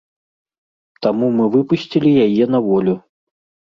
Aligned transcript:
Таму 1.05 1.29
мы 1.39 1.45
выпусцілі 1.57 2.17
яе 2.25 2.43
на 2.55 2.59
волю. 2.69 2.93